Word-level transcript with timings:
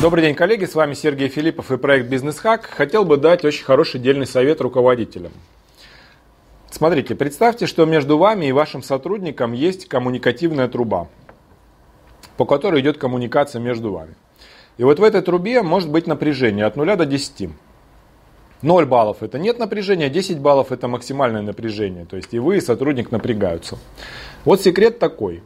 Добрый 0.00 0.24
день, 0.24 0.34
коллеги, 0.34 0.64
с 0.64 0.74
вами 0.74 0.94
Сергей 0.94 1.28
Филиппов 1.28 1.70
и 1.70 1.76
проект 1.76 2.08
Бизнес 2.08 2.38
Хак. 2.38 2.64
Хотел 2.64 3.04
бы 3.04 3.18
дать 3.18 3.44
очень 3.44 3.64
хороший 3.64 4.00
дельный 4.00 4.26
совет 4.26 4.62
руководителям. 4.62 5.30
Смотрите, 6.70 7.14
представьте, 7.14 7.66
что 7.66 7.84
между 7.84 8.16
вами 8.16 8.46
и 8.46 8.52
вашим 8.52 8.82
сотрудником 8.82 9.52
есть 9.52 9.88
коммуникативная 9.88 10.68
труба, 10.68 11.08
по 12.38 12.46
которой 12.46 12.80
идет 12.80 12.96
коммуникация 12.96 13.60
между 13.60 13.92
вами. 13.92 14.14
И 14.78 14.84
вот 14.84 14.98
в 14.98 15.02
этой 15.02 15.20
трубе 15.20 15.60
может 15.60 15.90
быть 15.90 16.06
напряжение 16.06 16.64
от 16.64 16.76
0 16.76 16.96
до 16.96 17.04
10. 17.04 17.50
0 18.62 18.86
баллов 18.86 19.22
это 19.22 19.38
нет 19.38 19.58
напряжения, 19.58 20.08
10 20.08 20.38
баллов 20.38 20.72
это 20.72 20.88
максимальное 20.88 21.42
напряжение. 21.42 22.06
То 22.06 22.16
есть 22.16 22.32
и 22.32 22.38
вы, 22.38 22.56
и 22.56 22.62
сотрудник 22.62 23.10
напрягаются. 23.10 23.76
Вот 24.46 24.62
секрет 24.62 24.98
такой. 24.98 25.42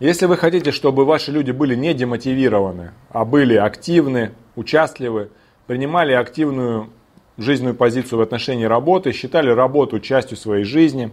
Если 0.00 0.26
вы 0.26 0.36
хотите, 0.36 0.70
чтобы 0.70 1.04
ваши 1.04 1.32
люди 1.32 1.50
были 1.50 1.74
не 1.74 1.92
демотивированы, 1.92 2.92
а 3.10 3.24
были 3.24 3.56
активны, 3.56 4.30
участливы, 4.54 5.30
принимали 5.66 6.12
активную 6.12 6.90
жизненную 7.36 7.74
позицию 7.74 8.20
в 8.20 8.22
отношении 8.22 8.64
работы, 8.64 9.10
считали 9.10 9.50
работу 9.50 9.98
частью 9.98 10.36
своей 10.36 10.62
жизни, 10.62 11.10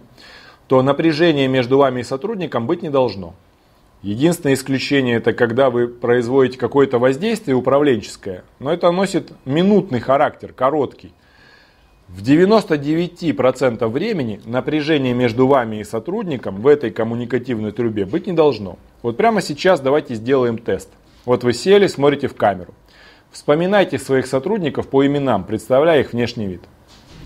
то 0.68 0.82
напряжение 0.82 1.48
между 1.48 1.78
вами 1.78 2.00
и 2.00 2.04
сотрудником 2.04 2.68
быть 2.68 2.82
не 2.82 2.90
должно. 2.90 3.34
Единственное 4.02 4.54
исключение 4.54 5.16
это 5.16 5.32
когда 5.32 5.68
вы 5.68 5.88
производите 5.88 6.56
какое-то 6.56 7.00
воздействие 7.00 7.56
управленческое, 7.56 8.44
но 8.60 8.72
это 8.72 8.92
носит 8.92 9.32
минутный 9.44 9.98
характер, 9.98 10.52
короткий. 10.52 11.12
В 12.08 12.22
99% 12.22 13.88
времени 13.88 14.40
напряжение 14.44 15.12
между 15.12 15.48
вами 15.48 15.80
и 15.80 15.84
сотрудником 15.84 16.60
в 16.60 16.68
этой 16.68 16.92
коммуникативной 16.92 17.72
трубе 17.72 18.06
быть 18.06 18.28
не 18.28 18.32
должно. 18.32 18.78
Вот 19.02 19.16
прямо 19.16 19.42
сейчас 19.42 19.80
давайте 19.80 20.14
сделаем 20.14 20.56
тест. 20.56 20.88
Вот 21.24 21.42
вы 21.42 21.52
сели, 21.52 21.88
смотрите 21.88 22.28
в 22.28 22.36
камеру. 22.36 22.74
Вспоминайте 23.32 23.98
своих 23.98 24.26
сотрудников 24.26 24.88
по 24.88 25.04
именам, 25.04 25.42
представляя 25.44 26.00
их 26.00 26.12
внешний 26.12 26.46
вид. 26.46 26.62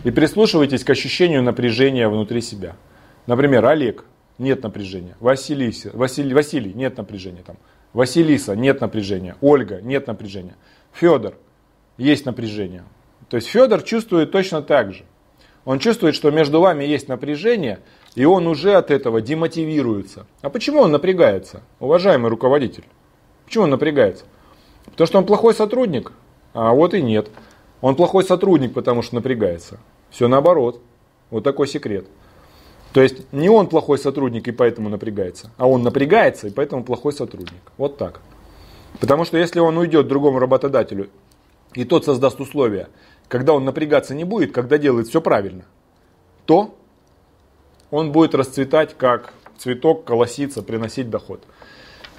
И 0.05 0.11
прислушивайтесь 0.11 0.83
к 0.83 0.89
ощущению 0.89 1.43
напряжения 1.43 2.09
внутри 2.09 2.41
себя. 2.41 2.75
Например, 3.27 3.67
Олег, 3.67 4.07
нет 4.39 4.63
напряжения. 4.63 5.15
Василиса, 5.21 5.91
Василий, 5.93 6.33
Василий, 6.33 6.73
нет 6.73 6.97
напряжения. 6.97 7.43
Там. 7.47 7.57
Василиса, 7.93 8.57
нет 8.57 8.81
напряжения. 8.81 9.37
Ольга, 9.43 9.83
нет 9.83 10.07
напряжения. 10.07 10.57
Федор, 10.95 11.35
есть 11.99 12.25
напряжение. 12.25 12.85
То 13.31 13.37
есть 13.37 13.49
Федор 13.49 13.83
чувствует 13.83 14.33
точно 14.33 14.61
так 14.61 14.93
же. 14.93 15.05
Он 15.65 15.79
чувствует, 15.79 16.15
что 16.15 16.31
между 16.31 16.61
вами 16.61 16.85
есть 16.85 17.09
напряжение, 17.09 17.81
и 18.15 18.25
он 18.25 18.47
уже 18.47 18.75
от 18.75 18.91
этого 18.91 19.21
демотивируется. 19.21 20.27
А 20.43 20.51
почему 20.51 20.81
он 20.81 20.91
напрягается, 20.91 21.63
уважаемый 21.79 22.29
руководитель? 22.29 22.85
Почему 23.45 23.65
он 23.65 23.71
напрягается? 23.71 24.25
Потому 24.85 25.07
что 25.07 25.19
он 25.19 25.27
плохой 25.27 25.55
сотрудник? 25.55 26.13
А 26.55 26.73
вот 26.73 26.93
и 26.93 27.01
нет. 27.01 27.31
Он 27.81 27.95
плохой 27.95 28.25
сотрудник, 28.25 28.75
потому 28.75 29.03
что 29.03 29.15
напрягается. 29.15 29.79
Все 30.11 30.29
наоборот. 30.29 30.83
Вот 31.31 31.45
такой 31.45 31.69
секрет. 31.69 32.07
То 32.93 33.01
есть 33.01 33.33
не 33.33 33.49
он 33.49 33.69
плохой 33.69 33.99
сотрудник 33.99 34.49
и 34.49 34.53
поэтому 34.53 34.89
напрягается, 34.89 35.53
а 35.57 35.69
он 35.69 35.83
напрягается 35.83 36.49
и 36.49 36.51
поэтому 36.51 36.83
плохой 36.83 37.13
сотрудник. 37.13 37.63
Вот 37.77 37.97
так. 37.97 38.21
Потому 38.99 39.25
что 39.25 39.39
если 39.39 39.61
он 39.61 39.79
уйдет 39.79 40.09
другому 40.09 40.41
работодателю 40.41 41.09
и 41.75 41.85
тот 41.85 42.05
создаст 42.05 42.41
условия, 42.41 42.89
когда 43.31 43.53
он 43.55 43.65
напрягаться 43.65 44.13
не 44.13 44.25
будет, 44.25 44.53
когда 44.53 44.77
делает 44.77 45.07
все 45.07 45.21
правильно, 45.21 45.63
то 46.47 46.75
он 47.93 48.11
будет 48.11 48.35
расцветать 48.35 48.97
как 48.99 49.33
цветок, 49.57 50.05
колоситься, 50.05 50.65
приносить 50.65 51.11
доход. 51.11 51.41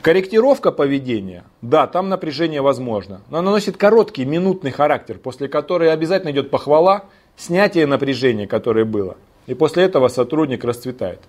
Корректировка 0.02 0.72
поведения, 0.72 1.44
да, 1.62 1.86
там 1.86 2.08
напряжение 2.08 2.62
возможно, 2.62 3.22
но 3.30 3.40
оно 3.40 3.52
носит 3.52 3.76
короткий, 3.76 4.24
минутный 4.24 4.72
характер, 4.72 5.18
после 5.18 5.50
которой 5.50 5.92
обязательно 5.92 6.32
идет 6.32 6.50
похвала, 6.50 7.04
снятие 7.36 7.88
напряжения, 7.88 8.48
которое 8.48 8.86
было. 8.86 9.18
И 9.48 9.54
после 9.54 9.84
этого 9.84 10.08
сотрудник 10.08 10.64
расцветает. 10.64 11.20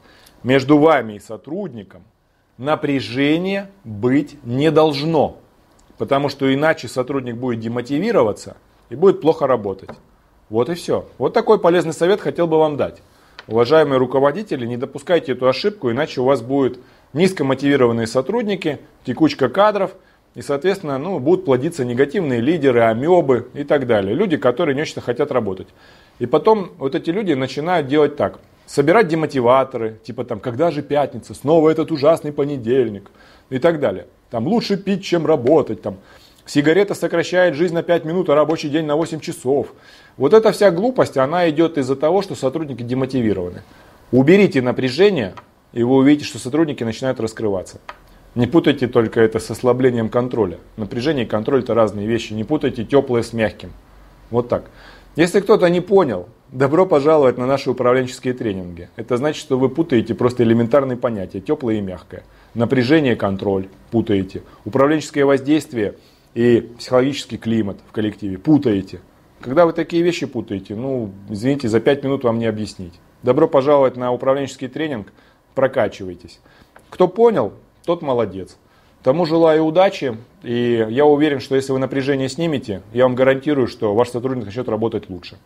Между 0.45 0.79
вами 0.79 1.15
и 1.15 1.21
сотрудником 1.21 2.05
напряжение 2.57 3.69
быть 3.83 4.39
не 4.45 4.71
должно, 4.71 5.39
потому 5.99 6.29
что 6.29 6.55
иначе 6.55 6.87
сотрудник 6.87 7.35
будет 7.35 7.59
демотивироваться 7.59 8.57
и 8.91 8.95
будет 8.95 9.21
плохо 9.21 9.47
работать. 9.47 9.91
Вот 10.51 10.69
и 10.69 10.75
все. 10.75 11.07
Вот 11.19 11.33
такой 11.33 11.59
полезный 11.59 11.93
совет 11.93 12.21
хотел 12.21 12.47
бы 12.47 12.59
вам 12.59 12.77
дать. 12.77 13.03
Уважаемые 13.49 13.99
руководители, 13.99 14.67
не 14.67 14.77
допускайте 14.77 15.33
эту 15.33 15.49
ошибку, 15.49 15.91
иначе 15.91 16.21
у 16.21 16.25
вас 16.25 16.43
будут 16.43 16.79
низкомотивированные 17.13 18.07
сотрудники, 18.07 18.79
текучка 19.05 19.49
кадров, 19.49 19.93
и, 20.35 20.43
соответственно, 20.43 20.99
ну, 20.99 21.19
будут 21.19 21.45
плодиться 21.45 21.85
негативные 21.85 22.41
лидеры, 22.41 22.83
амебы 22.83 23.49
и 23.55 23.65
так 23.65 23.87
далее. 23.87 24.15
Люди, 24.15 24.37
которые 24.37 24.75
не 24.75 24.83
очень 24.83 25.03
хотят 25.03 25.31
работать. 25.31 25.69
И 26.19 26.27
потом 26.27 26.71
вот 26.79 26.95
эти 26.95 27.11
люди 27.11 27.33
начинают 27.33 27.89
делать 27.89 28.17
так. 28.17 28.39
Собирать 28.65 29.09
демотиваторы, 29.09 29.99
типа 30.05 30.25
там, 30.25 30.41
когда 30.41 30.71
же 30.71 30.83
пятница, 30.83 31.35
снова 31.35 31.69
этот 31.69 31.91
ужасный 31.91 32.33
понедельник 32.33 33.11
и 33.51 33.59
так 33.59 33.81
далее. 33.81 34.07
Там 34.31 34.47
лучше 34.47 34.79
пить, 34.79 35.05
чем 35.05 35.27
работать, 35.27 35.83
там 35.83 35.99
Сигарета 36.45 36.95
сокращает 36.95 37.55
жизнь 37.55 37.75
на 37.75 37.83
5 37.83 38.05
минут, 38.05 38.29
а 38.29 38.35
рабочий 38.35 38.69
день 38.69 38.85
на 38.85 38.97
8 38.97 39.21
часов. 39.21 39.75
Вот 40.17 40.35
эта 40.35 40.51
вся 40.53 40.71
глупость, 40.71 41.17
она 41.17 41.49
идет 41.49 41.79
из-за 41.79 41.95
того, 41.95 42.23
что 42.23 42.35
сотрудники 42.35 42.83
демотивированы. 42.83 43.63
Уберите 44.11 44.61
напряжение, 44.61 45.35
и 45.73 45.85
вы 45.85 45.97
увидите, 45.97 46.27
что 46.27 46.39
сотрудники 46.39 46.83
начинают 46.83 47.21
раскрываться. 47.21 47.81
Не 48.35 48.47
путайте 48.47 48.89
только 48.89 49.21
это 49.21 49.39
с 49.39 49.51
ослаблением 49.51 50.09
контроля. 50.09 50.59
Напряжение 50.77 51.27
и 51.27 51.29
контроль 51.29 51.61
это 51.63 51.75
разные 51.75 52.07
вещи. 52.07 52.33
Не 52.33 52.45
путайте 52.45 52.85
теплое 52.85 53.23
с 53.23 53.33
мягким. 53.33 53.73
Вот 54.31 54.49
так. 54.49 54.65
Если 55.17 55.41
кто-то 55.41 55.69
не 55.69 55.83
понял, 55.83 56.29
добро 56.51 56.87
пожаловать 56.87 57.37
на 57.37 57.47
наши 57.47 57.71
управленческие 57.71 58.33
тренинги. 58.33 58.89
Это 58.97 59.19
значит, 59.19 59.41
что 59.41 59.59
вы 59.59 59.69
путаете 59.69 60.15
просто 60.15 60.43
элементарные 60.43 60.97
понятия, 60.97 61.41
теплое 61.41 61.77
и 61.77 61.81
мягкое. 61.83 62.25
Напряжение, 62.55 63.17
контроль 63.17 63.69
путаете. 63.91 64.43
Управленческое 64.65 65.25
воздействие– 65.25 65.95
и 66.35 66.61
психологический 66.79 67.39
климат 67.39 67.79
в 67.89 67.93
коллективе. 67.93 68.39
Путаете. 68.39 69.01
Когда 69.41 69.67
вы 69.67 69.73
такие 69.73 70.03
вещи 70.03 70.27
путаете, 70.27 70.75
ну, 70.77 71.11
извините, 71.29 71.69
за 71.69 71.81
5 71.81 72.05
минут 72.05 72.25
вам 72.25 72.39
не 72.39 72.47
объяснить. 72.47 72.95
Добро 73.23 73.49
пожаловать 73.49 73.97
на 73.97 74.13
управленческий 74.13 74.69
тренинг, 74.69 75.13
прокачивайтесь. 75.55 76.41
Кто 76.91 77.09
понял, 77.09 77.53
тот 77.85 78.03
молодец. 78.03 78.57
Тому 79.03 79.27
желаю 79.27 79.65
удачи, 79.65 80.17
и 80.45 80.87
я 80.89 81.05
уверен, 81.05 81.41
что 81.41 81.57
если 81.57 81.73
вы 81.73 81.81
напряжение 81.81 82.29
снимете, 82.29 82.83
я 82.93 83.03
вам 83.05 83.17
гарантирую, 83.17 83.67
что 83.67 83.95
ваш 83.95 84.11
сотрудник 84.11 84.45
начнет 84.45 84.69
работать 84.69 85.11
лучше. 85.11 85.39